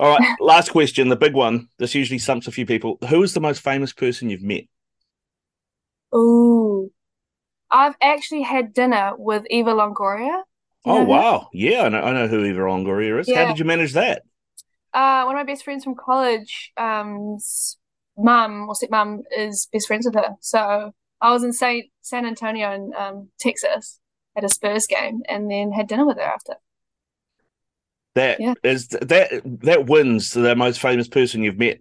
All 0.00 0.16
right, 0.16 0.36
last 0.40 0.70
question, 0.70 1.08
the 1.08 1.16
big 1.16 1.34
one. 1.34 1.68
This 1.78 1.94
usually 1.94 2.18
stumps 2.18 2.48
a 2.48 2.52
few 2.52 2.66
people. 2.66 2.98
Who 3.08 3.22
is 3.22 3.34
the 3.34 3.40
most 3.40 3.60
famous 3.60 3.92
person 3.92 4.30
you've 4.30 4.42
met? 4.42 4.64
Oh, 6.12 6.90
I've 7.70 7.94
actually 8.00 8.42
had 8.42 8.72
dinner 8.72 9.12
with 9.16 9.44
Eva 9.50 9.72
Longoria. 9.72 10.42
Oh 10.84 11.04
wow, 11.04 11.48
yeah, 11.52 11.82
I 11.82 11.88
know, 11.88 12.00
I 12.00 12.12
know 12.12 12.28
who 12.28 12.44
Eva 12.44 12.60
Longoria 12.60 13.20
is. 13.20 13.28
Yeah. 13.28 13.42
How 13.42 13.48
did 13.48 13.58
you 13.58 13.64
manage 13.64 13.92
that? 13.92 14.22
Uh, 14.94 15.24
one 15.24 15.34
of 15.34 15.38
my 15.38 15.50
best 15.50 15.64
friends 15.64 15.84
from 15.84 15.94
college, 15.94 16.72
um, 16.76 17.38
mum 18.16 18.68
or 18.68 18.74
stepmom 18.74 19.22
is 19.36 19.68
best 19.72 19.86
friends 19.86 20.06
with 20.06 20.14
her. 20.14 20.36
So 20.40 20.92
I 21.20 21.32
was 21.32 21.44
in 21.44 21.52
Saint 21.52 21.86
San 22.00 22.24
Antonio 22.24 22.72
in 22.72 22.92
um, 22.96 23.28
Texas, 23.38 24.00
at 24.38 24.44
a 24.44 24.48
Spurs 24.48 24.86
game 24.86 25.22
and 25.28 25.50
then 25.50 25.72
had 25.72 25.88
dinner 25.88 26.06
with 26.06 26.16
her 26.16 26.22
after. 26.22 26.54
That 28.14 28.40
yeah. 28.40 28.54
is 28.62 28.88
that 28.88 29.42
that 29.62 29.86
wins 29.86 30.32
the 30.32 30.56
most 30.56 30.80
famous 30.80 31.08
person 31.08 31.42
you've 31.42 31.58
met. 31.58 31.78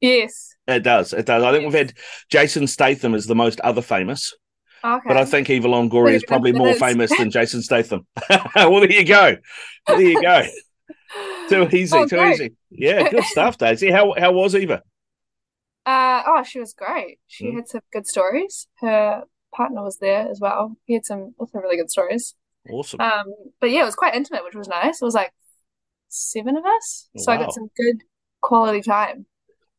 Yes. 0.00 0.54
It 0.66 0.80
does. 0.80 1.12
It 1.12 1.26
does. 1.26 1.42
I 1.42 1.50
think 1.50 1.64
yes. 1.64 1.72
we've 1.72 1.86
had 1.86 1.94
Jason 2.30 2.66
Statham 2.66 3.14
as 3.14 3.26
the 3.26 3.34
most 3.34 3.60
other 3.60 3.82
famous. 3.82 4.34
Okay. 4.84 5.08
But 5.08 5.16
I 5.16 5.24
think 5.24 5.50
Eva 5.50 5.68
Longoria 5.68 6.14
is 6.14 6.24
probably 6.24 6.52
more 6.52 6.74
famous 6.74 7.16
than 7.16 7.30
Jason 7.32 7.62
Statham. 7.62 8.06
well, 8.54 8.80
there 8.80 8.92
you 8.92 9.04
go. 9.04 9.36
There 9.86 10.00
you 10.00 10.22
go. 10.22 10.46
too 11.48 11.68
easy. 11.76 11.96
Oh, 11.96 12.06
too 12.06 12.16
great. 12.16 12.34
easy. 12.34 12.56
Yeah, 12.70 13.08
good 13.08 13.24
stuff, 13.24 13.58
Daisy. 13.58 13.90
How 13.90 14.14
how 14.16 14.32
was 14.32 14.54
Eva? 14.54 14.82
Uh, 15.86 16.22
oh, 16.26 16.42
she 16.42 16.60
was 16.60 16.74
great. 16.74 17.18
She 17.26 17.46
mm. 17.46 17.56
had 17.56 17.68
some 17.68 17.80
good 17.92 18.06
stories. 18.06 18.68
Her 18.80 19.22
partner 19.54 19.82
was 19.82 19.98
there 19.98 20.28
as 20.28 20.38
well. 20.38 20.76
He 20.84 20.94
had 20.94 21.06
some 21.06 21.34
also 21.38 21.58
really 21.58 21.76
good 21.76 21.90
stories. 21.90 22.34
Awesome. 22.70 23.00
Um, 23.00 23.24
but 23.60 23.70
yeah, 23.70 23.82
it 23.82 23.86
was 23.86 23.94
quite 23.94 24.14
intimate, 24.14 24.44
which 24.44 24.54
was 24.54 24.68
nice. 24.68 25.00
It 25.00 25.04
was 25.04 25.14
like 25.14 25.32
seven 26.08 26.56
of 26.56 26.64
us, 26.64 27.08
so 27.16 27.32
wow. 27.32 27.38
I 27.38 27.42
got 27.42 27.54
some 27.54 27.70
good 27.76 28.02
quality 28.40 28.82
time. 28.82 29.26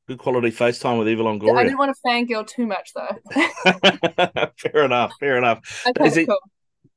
Good 0.09 0.17
quality 0.17 0.49
FaceTime 0.49 0.97
with 0.97 1.07
Eva 1.07 1.21
Longoria. 1.21 1.55
I 1.55 1.63
didn't 1.65 1.77
want 1.77 1.95
to 1.95 2.01
fangirl 2.09 2.47
too 2.47 2.65
much 2.65 2.93
though. 2.95 4.49
fair 4.57 4.83
enough. 4.83 5.11
Fair 5.19 5.37
enough. 5.37 5.85
Okay, 5.87 6.25
cool. 6.25 6.39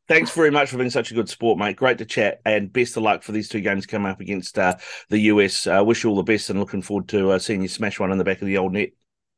Thanks 0.08 0.30
very 0.30 0.50
much 0.50 0.70
for 0.70 0.78
being 0.78 0.88
such 0.88 1.10
a 1.10 1.14
good 1.14 1.28
sport, 1.28 1.58
mate. 1.58 1.76
Great 1.76 1.98
to 1.98 2.06
chat, 2.06 2.40
and 2.46 2.72
best 2.72 2.96
of 2.96 3.02
luck 3.02 3.22
for 3.22 3.32
these 3.32 3.50
two 3.50 3.60
games 3.60 3.84
coming 3.84 4.10
up 4.10 4.20
against 4.22 4.58
uh, 4.58 4.76
the 5.10 5.18
US. 5.18 5.66
Uh, 5.66 5.82
wish 5.84 6.04
you 6.04 6.08
all 6.08 6.16
the 6.16 6.22
best, 6.22 6.48
and 6.48 6.58
looking 6.58 6.80
forward 6.80 7.06
to 7.08 7.32
uh, 7.32 7.38
seeing 7.38 7.60
you 7.60 7.68
smash 7.68 8.00
one 8.00 8.12
in 8.12 8.16
the 8.16 8.24
back 8.24 8.40
of 8.40 8.46
the 8.46 8.56
old 8.56 8.72
net. 8.72 8.92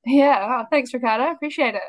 Yeah, 0.06 0.60
oh, 0.60 0.66
thanks, 0.70 0.94
Ricardo. 0.94 1.32
Appreciate 1.32 1.74
it. 1.74 1.82